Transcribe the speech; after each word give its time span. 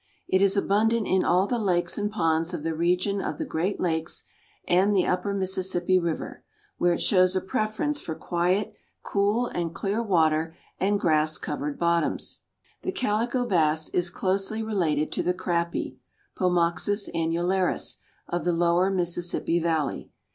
It 0.27 0.41
is 0.41 0.57
abundant 0.57 1.05
in 1.05 1.23
all 1.23 1.45
the 1.45 1.59
lakes 1.59 1.95
and 1.95 2.11
ponds 2.11 2.55
of 2.55 2.63
the 2.63 2.73
region 2.73 3.21
of 3.21 3.37
the 3.37 3.45
Great 3.45 3.79
Lakes 3.79 4.23
and 4.67 4.95
the 4.95 5.05
upper 5.05 5.31
Mississippi 5.31 5.99
river, 5.99 6.43
where 6.79 6.93
it 6.93 7.03
shows 7.03 7.35
a 7.35 7.39
preference 7.41 8.01
for 8.01 8.15
quiet, 8.15 8.73
cool 9.03 9.45
and 9.45 9.75
clear 9.75 10.01
water 10.01 10.55
and 10.79 10.99
grass 10.99 11.37
covered 11.37 11.77
bottoms. 11.77 12.39
The 12.81 12.91
Calico 12.91 13.45
Bass 13.45 13.89
is 13.89 14.09
closely 14.09 14.63
related 14.63 15.11
to 15.11 15.21
the 15.21 15.35
Crappie 15.35 15.99
(Pomoxys 16.35 17.07
annularis) 17.13 17.97
of 18.27 18.43
the 18.43 18.53
lower 18.53 18.89
Mississippi 18.89 19.59
valley. 19.59 20.09